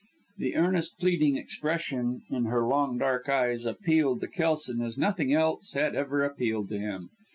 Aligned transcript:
The 0.39 0.55
earnest, 0.55 0.97
pleading 0.99 1.37
expression 1.37 2.23
in 2.31 2.45
her 2.45 2.65
long, 2.67 2.97
dark 2.97 3.29
eyes 3.29 3.65
appealed 3.65 4.21
to 4.21 4.27
Kelson 4.27 4.81
as 4.81 4.97
nothing 4.97 5.31
else 5.31 5.73
had 5.73 5.93
ever 5.93 6.23
appealed 6.25 6.69
to 6.69 6.79
him. 6.79 7.11